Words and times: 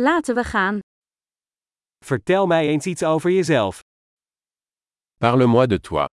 Laten 0.00 0.34
we 0.34 0.44
gaan. 0.44 0.78
Vertel 2.04 2.46
mij 2.46 2.68
eens 2.68 2.86
iets 2.86 3.02
over 3.02 3.30
jezelf. 3.30 3.80
Parle-moi 5.16 5.66
de 5.66 5.80
toi. 5.80 6.06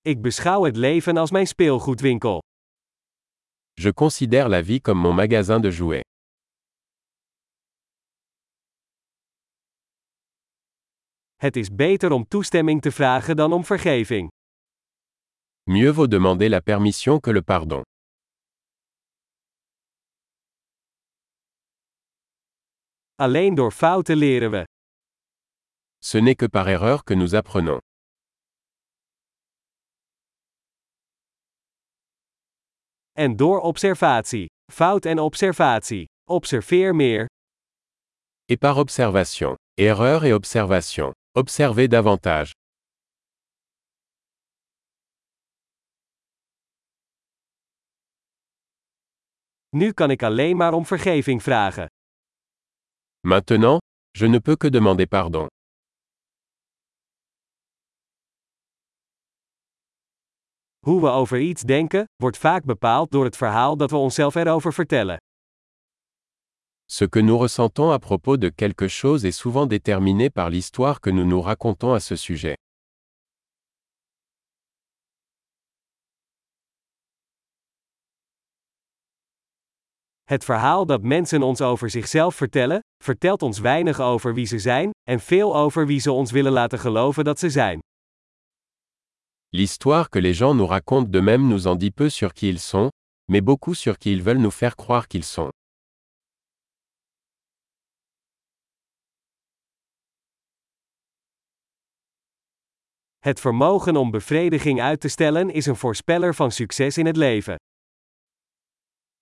Ik 0.00 0.22
beschouw 0.22 0.64
het 0.64 0.76
leven 0.76 1.16
als 1.16 1.30
mijn 1.30 1.46
speelgoedwinkel. 1.46 2.42
Je 3.72 3.92
considère 3.92 4.48
la 4.48 4.64
vie 4.64 4.80
comme 4.80 5.00
mon 5.00 5.14
magasin 5.14 5.60
de 5.60 5.70
jouets. 5.70 6.02
Het 11.34 11.56
is 11.56 11.74
beter 11.74 12.10
om 12.10 12.28
toestemming 12.28 12.82
te 12.82 12.90
vragen 12.92 13.36
dan 13.36 13.52
om 13.52 13.64
vergeving. 13.64 14.28
Mieux 15.62 15.94
vaut 15.94 16.10
demander 16.10 16.48
la 16.48 16.60
permission 16.60 17.20
que 17.20 17.32
le 17.32 17.42
pardon. 17.42 17.82
Alleen 23.24 23.54
door 23.54 23.72
fouten 23.72 24.16
leren 24.16 24.50
we. 24.50 24.64
Ce 25.98 26.18
n'est 26.18 26.36
que 26.36 26.48
par 26.48 26.68
erreur 26.68 27.04
que 27.04 27.14
nous 27.14 27.34
apprenons. 27.34 27.80
En 33.12 33.36
door 33.36 33.60
observatie. 33.62 34.46
Fout 34.72 35.06
en 35.06 35.18
observatie. 35.18 36.04
Observeer 36.24 36.94
meer. 36.94 37.26
Et 38.48 38.60
par 38.60 38.76
observation. 38.76 39.56
Erreur 39.74 40.24
et 40.24 40.32
observation. 40.32 41.12
Observez 41.32 41.88
davantage. 41.88 42.52
Nu 49.68 49.92
kan 49.92 50.10
ik 50.10 50.22
alleen 50.22 50.56
maar 50.56 50.72
om 50.72 50.86
vergeving 50.86 51.42
vragen. 51.42 51.86
Maintenant, 53.26 53.78
je 54.12 54.26
ne 54.26 54.38
peux 54.38 54.54
que 54.54 54.68
demander 54.68 55.06
pardon. 55.06 55.48
Hoe 60.86 61.00
we 61.00 61.08
over 61.08 61.40
iets 61.40 61.62
denken, 61.62 62.04
wordt 62.16 62.38
vaak 62.38 62.64
bepaald 62.64 63.10
door 63.10 63.24
het 63.24 63.36
verhaal 63.36 63.76
dat 63.76 63.90
we 63.90 63.96
onszelf 63.96 64.34
erover 64.34 64.72
vertellen. 64.72 65.16
Ce 66.86 67.08
que 67.08 67.20
nous 67.20 67.38
ressentons 67.40 67.90
à 67.92 67.98
propos 67.98 68.36
de 68.36 68.50
quelque 68.50 68.88
chose 68.88 69.24
est 69.24 69.38
souvent 69.38 69.66
déterminé 69.66 70.30
par 70.30 70.50
l'histoire 70.50 71.00
que 71.00 71.10
nous 71.10 71.24
nous 71.24 71.42
racontons 71.42 71.94
à 71.94 72.00
ce 72.00 72.16
sujet. 72.16 72.56
Het 80.24 80.44
verhaal 80.44 80.86
dat 80.86 81.02
mensen 81.02 81.42
ons 81.42 81.60
over 81.60 81.90
zichzelf 81.90 82.34
vertellen, 82.34 82.80
vertelt 83.04 83.42
ons 83.42 83.58
weinig 83.58 84.00
over 84.00 84.34
wie 84.34 84.46
ze 84.46 84.58
zijn, 84.58 84.90
en 85.02 85.20
veel 85.20 85.56
over 85.56 85.86
wie 85.86 86.00
ze 86.00 86.12
ons 86.12 86.30
willen 86.30 86.52
laten 86.52 86.78
geloven 86.78 87.24
dat 87.24 87.38
ze 87.38 87.50
zijn. 87.50 87.78
L'histoire 89.48 90.08
que 90.08 90.20
les 90.20 90.36
gens 90.36 90.56
nous 90.56 90.70
racontent 90.70 91.10
d'eux-mêmes 91.10 91.48
nous 91.48 91.66
en 91.66 91.78
dit 91.78 91.94
peu 91.94 92.08
sur 92.08 92.32
qui 92.32 92.48
ils 92.48 92.60
sont, 92.60 92.88
mais 93.30 93.44
beaucoup 93.44 93.74
sur 93.74 93.98
qui 93.98 94.10
ils 94.10 94.22
veulent 94.22 94.40
nous 94.40 94.56
faire 94.56 94.74
croire 94.74 95.06
qu'ils 95.06 95.26
sont. 95.26 95.50
Het 103.18 103.40
vermogen 103.40 103.96
om 103.96 104.10
bevrediging 104.10 104.80
uit 104.80 105.00
te 105.00 105.08
stellen 105.08 105.50
is 105.50 105.66
een 105.66 105.76
voorspeller 105.76 106.34
van 106.34 106.50
succes 106.50 106.98
in 106.98 107.06
het 107.06 107.16
leven. 107.16 107.56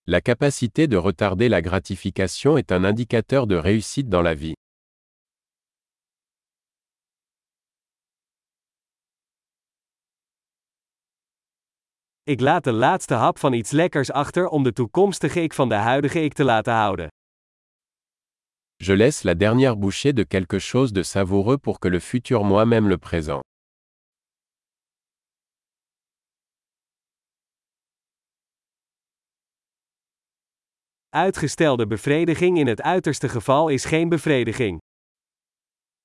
La 0.08 0.20
capacité 0.20 0.88
de 0.88 0.96
retarder 0.96 1.48
la 1.48 1.62
gratification 1.62 2.56
est 2.56 2.72
un 2.72 2.82
indicateur 2.82 3.46
de 3.46 3.54
réussite 3.54 4.08
dans 4.08 4.20
la 4.20 4.34
vie. 4.34 4.54
Ik 12.24 12.40
laat 12.40 12.64
de 12.64 12.72
laatste 12.72 13.14
hap 13.14 13.38
van 13.38 13.52
iets 13.52 13.70
lekkers 13.70 14.10
achter 14.10 14.48
om 14.48 14.62
de 14.62 14.72
toekomstige 14.72 15.42
ik 15.42 15.52
van 15.52 15.68
de 15.68 15.74
huidige 15.74 16.20
ik 16.24 16.32
te 16.32 16.44
laten 16.44 16.72
houden. 16.72 17.08
Je 18.76 18.96
laisse 18.96 19.26
la 19.26 19.34
dernière 19.34 19.76
bouchée 19.76 20.12
de 20.12 20.24
quelque 20.24 20.58
chose 20.58 20.92
de 20.92 21.02
savoureux 21.02 21.58
pour 21.58 21.78
que 21.78 21.90
le 21.90 22.00
futur 22.00 22.44
moi-même 22.44 22.88
le 22.88 22.98
présent. 22.98 23.40
Uitgestelde 31.14 31.86
bevrediging 31.86 32.58
in 32.58 32.66
het 32.66 32.82
uiterste 32.82 33.28
geval 33.28 33.68
is 33.68 33.84
geen 33.84 34.08
bevrediging. 34.08 34.78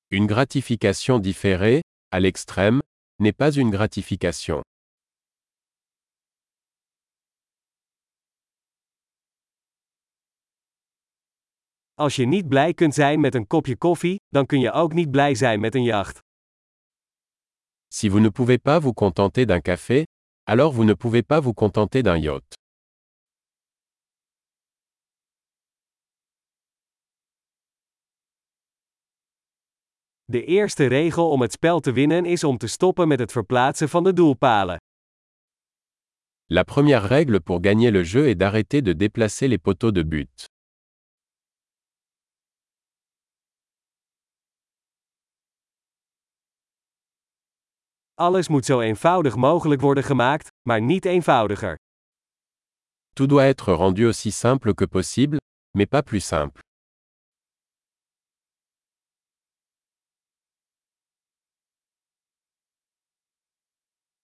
Une 0.07 0.28
gratification 0.28 1.22
différée, 1.22 1.79
à 2.16 2.19
l'extrême, 2.19 2.79
n'est 3.16 3.35
pas 3.35 3.56
une 3.56 3.72
gratification. 3.72 4.62
Als 11.94 12.16
je 12.16 12.25
niet 12.25 12.47
blij 12.47 12.73
kunt 12.73 12.94
zijn 12.94 13.19
met 13.19 13.35
een 13.35 13.47
kopje 13.47 13.78
koffie, 13.78 14.16
dan 14.28 14.46
kun 14.46 14.59
je 14.59 14.72
ook 14.72 14.94
niet 14.94 15.12
blij 15.12 15.35
zijn 15.35 15.59
met 15.59 15.75
een 15.75 15.84
jacht. 15.84 16.19
Si 17.88 18.09
vous 18.09 18.22
ne 18.22 18.31
pouvez 18.31 18.57
pas 18.62 18.84
vous 18.84 18.94
contenter 18.94 19.46
d'un 19.46 19.62
café, 19.62 20.03
alors 20.44 20.73
vous 20.73 20.85
ne 20.85 20.96
pouvez 20.96 21.25
pas 21.25 21.44
vous 21.44 21.56
contenter 21.56 22.03
d'un 22.03 22.19
yacht. 22.22 22.56
De 30.30 30.44
eerste 30.44 30.86
regel 30.86 31.30
om 31.30 31.42
het 31.42 31.52
spel 31.52 31.80
te 31.80 31.92
winnen 31.92 32.26
is 32.26 32.44
om 32.44 32.58
te 32.58 32.68
stoppen 32.68 33.08
met 33.08 33.20
het 33.20 33.32
verplaatsen 33.32 33.90
van 33.90 34.04
de 34.04 34.14
doelpalen. 34.14 34.78
La 36.46 36.64
première 36.64 37.08
règle 37.08 37.40
pour 37.40 37.60
gagner 37.62 37.92
le 37.92 38.04
jeu 38.04 38.28
est 38.28 38.40
d'arrêter 38.40 38.82
de 38.82 38.96
déplacer 38.96 39.48
les 39.48 39.58
poteaux 39.58 39.94
de 39.94 40.06
but. 40.06 40.46
Alles 48.14 48.48
moet 48.48 48.66
zo 48.66 48.80
eenvoudig 48.80 49.36
mogelijk 49.36 49.82
worden 49.82 50.04
gemaakt, 50.04 50.48
maar 50.62 50.82
niet 50.82 51.06
eenvoudiger. 51.06 51.76
Tout 53.14 53.30
doit 53.30 53.46
être 53.46 53.74
rendu 53.74 54.06
aussi 54.06 54.32
simple 54.32 54.74
que 54.74 54.88
possible, 54.88 55.38
mais 55.72 55.88
pas 55.88 56.04
plus 56.04 56.28
simple. 56.28 56.66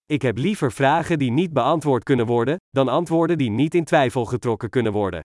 Ik 0.05 0.21
heb 0.21 0.37
liever 0.37 0.71
vragen 0.71 1.19
die 1.19 1.31
niet 1.31 1.53
beantwoord 1.53 2.03
kunnen 2.03 2.25
worden, 2.25 2.57
dan 2.69 2.87
antwoorden 2.87 3.37
die 3.37 3.49
niet 3.49 3.75
in 3.75 3.83
twijfel 3.83 4.25
getrokken 4.25 4.69
kunnen 4.69 4.91
worden. 4.91 5.21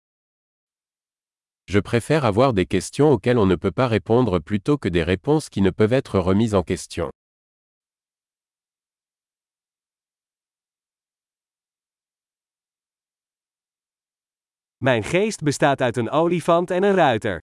Je 1.65 1.81
préfère 1.83 2.27
avoir 2.27 2.55
des 2.55 2.67
questions 2.67 3.11
auxquelles 3.11 3.43
on 3.43 3.49
ne 3.49 3.57
peut 3.57 3.75
pas 3.75 3.91
répondre 3.91 4.41
plutôt 4.41 4.79
que 4.79 4.91
des 4.91 5.05
réponses 5.05 5.49
qui 5.49 5.61
ne 5.61 5.71
peuvent 5.71 5.97
être 5.97 6.19
remises 6.19 6.55
en 6.55 6.65
question. 6.65 7.09
Mijn 14.77 15.05
geest 15.05 15.43
bestaat 15.43 15.81
uit 15.81 15.97
een 15.97 16.11
olifant 16.11 16.71
en 16.71 16.83
een 16.83 16.95
ruiter. 16.95 17.39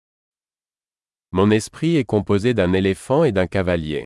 Mon 1.28 1.50
esprit 1.50 1.96
est 1.96 2.06
composé 2.06 2.52
d'un 2.52 2.72
éléphant 2.74 3.24
et 3.24 3.34
d'un 3.34 3.48
cavalier. 3.48 4.02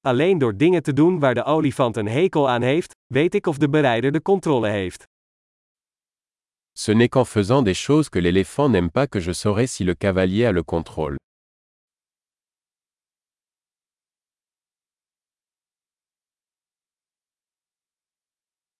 Alleen 0.00 0.38
door 0.38 0.56
dingen 0.56 0.82
te 0.82 0.92
doen 0.92 1.18
waar 1.18 1.34
de 1.34 1.44
olifant 1.44 1.96
een 1.96 2.08
hekel 2.08 2.48
aan 2.48 2.62
heeft, 2.62 2.94
weet 3.06 3.34
ik 3.34 3.46
of 3.46 3.58
de 3.58 3.68
berijder 3.68 4.12
de 4.12 4.22
controle 4.22 4.68
heeft. 4.68 5.06
Ce 6.78 6.92
n'est 6.92 7.08
qu'en 7.10 7.26
faisant 7.26 7.64
des 7.64 7.84
choses 7.84 8.08
que 8.08 8.20
l'éléphant 8.20 8.70
n'aime 8.70 8.90
pas 8.90 9.08
que 9.08 9.20
je 9.20 9.32
saurai 9.32 9.66
si 9.66 9.84
le 9.84 9.94
cavalier 9.94 10.46
a 10.46 10.52
le 10.52 10.62
contrôle. 10.64 11.16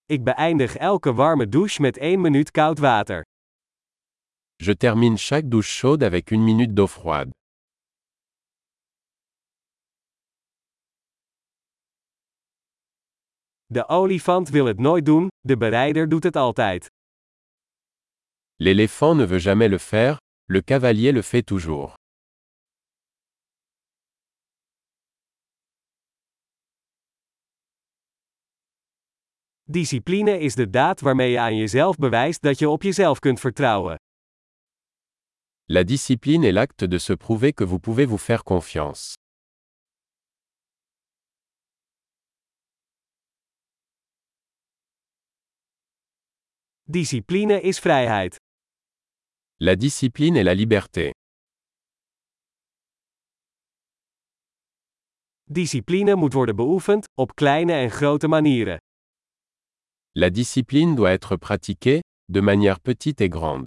Ik 0.07 0.25
beëindig 0.25 0.77
elke 0.77 1.15
warme 1.15 1.49
douche 1.49 1.81
met 1.81 1.99
1 1.99 2.21
minuut 2.21 2.51
koud 2.51 2.79
water. 2.79 3.23
Je 4.57 4.77
termine 4.77 5.17
chaque 5.17 5.49
douche 5.49 5.79
chaude 5.79 6.05
avec 6.05 6.31
une 6.31 6.45
minute 6.45 6.73
d'eau 6.73 6.87
froide. 6.87 7.31
De 13.71 13.89
olifant 13.89 14.49
wil 14.49 14.67
het 14.67 14.79
nooit 14.79 15.05
doen, 15.05 15.29
de 15.41 15.57
berijder 15.57 16.09
doet 16.09 16.25
het 16.25 16.37
altijd. 16.37 16.87
L'éléphant 18.57 19.17
ne 19.17 19.27
veut 19.27 19.43
jamais 19.43 19.71
le 19.71 19.79
faire, 19.79 20.17
le 20.45 20.61
cavalier 20.61 21.13
le 21.13 21.23
fait 21.23 21.47
toujours. 21.47 21.95
Discipline 29.65 30.39
is 30.41 30.55
de 30.55 30.71
daad 30.71 31.01
waarmee 31.01 31.31
je 31.31 31.39
aan 31.39 31.57
jezelf 31.57 31.97
bewijst 31.97 32.43
dat 32.43 32.59
je 32.59 32.69
op 32.69 32.83
jezelf 32.83 33.19
kunt 33.19 33.41
vertrouwen. 33.41 33.97
La 35.65 35.85
discipline 35.85 36.47
est 36.47 36.55
l'acte 36.55 36.89
de 36.89 36.99
se 36.99 37.17
prouver 37.17 37.53
que 37.53 37.67
vous 37.67 37.81
pouvez 37.81 38.09
vous 38.09 38.23
faire 38.25 38.43
confiance. 38.43 39.13
Discipline 46.91 47.61
is 47.61 47.79
vrijheid. 47.79 48.37
La 49.57 49.75
discipline 49.75 50.37
est 50.37 50.45
la 50.45 50.55
liberté. 50.55 51.11
Discipline 55.45 56.15
moet 56.15 56.33
worden 56.33 56.57
beoefend, 56.57 57.05
op 57.15 57.35
kleine 57.35 57.73
en 57.73 57.91
grote 57.91 58.29
manieren. 58.29 58.77
La 60.13 60.31
discipline 60.31 60.95
doit 60.95 61.11
être 61.11 61.37
pratiquée, 61.37 62.01
de 62.25 62.41
manière 62.41 62.81
petite 62.81 63.21
et 63.25 63.33
grande. 63.33 63.67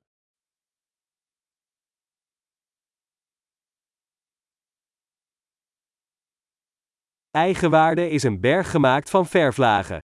Eigenwaarde 7.31 8.09
is 8.09 8.23
een 8.23 8.39
berg 8.39 8.71
gemaakt 8.71 9.09
van 9.09 9.25
verflagen. 9.25 10.00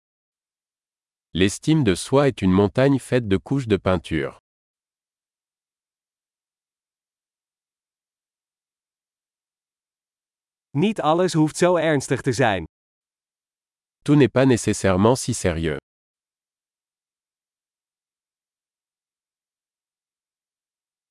L'estime 1.39 1.83
de 1.83 1.93
soi 1.93 2.29
est 2.29 2.41
une 2.41 2.51
montagne 2.51 2.97
faite 2.97 3.27
de 3.27 3.37
couches 3.37 3.67
de 3.67 3.77
peinture. 3.77 4.39
Niet 10.71 10.99
alles 10.99 11.33
hoeft 11.33 11.57
zo 11.57 11.75
ernstig 11.75 12.21
te 12.21 12.31
zijn. 12.31 12.65
Tout 14.03 14.17
n'est 14.17 14.31
pas 14.31 14.47
nécessairement 14.47 15.19
si 15.19 15.33
sérieux. 15.33 15.77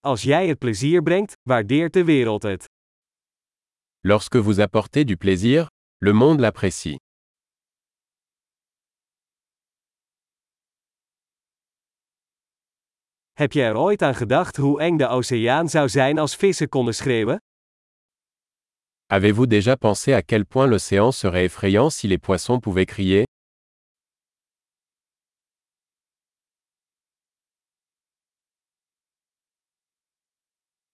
Als 0.00 0.22
jij 0.22 0.48
het 0.48 0.58
plezier 0.58 1.02
brengt, 1.02 1.32
waardeert 1.42 1.92
de 1.92 2.04
wereld 2.04 2.42
het. 2.42 2.64
Lorsque 4.00 4.42
vous 4.42 4.58
apportez 4.58 5.04
du 5.04 5.16
plaisir, 5.16 5.66
le 5.98 6.12
monde 6.12 6.40
l'apprécie. 6.40 7.05
Heb 13.38 13.52
je 13.52 13.62
er 13.62 13.76
ooit 13.76 14.02
aan 14.02 14.14
gedacht 14.14 14.56
hoe 14.56 14.80
eng 14.80 14.96
de 14.96 15.08
oceaan 15.08 15.68
zou 15.68 15.88
zijn 15.88 16.18
als 16.18 16.36
vissen 16.36 16.68
konden 16.68 16.94
schreeuwen? 16.94 17.40
Avez-vous 19.06 19.46
déjà 19.46 19.76
pensé 19.76 20.12
à 20.12 20.22
quel 20.22 20.44
point 20.46 20.70
l'océan 20.70 21.12
serait 21.12 21.44
effrayant 21.44 21.92
si 21.92 22.08
les 22.08 22.18
poissons 22.18 22.60
pouvaient 22.60 22.86
crier 22.86 23.24